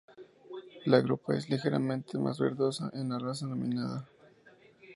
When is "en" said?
2.95-3.09